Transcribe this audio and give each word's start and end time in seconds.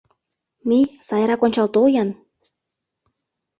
Мий, 0.67 0.85
сайрак 1.07 1.41
ончал 1.45 1.67
тол-ян! 1.73 2.09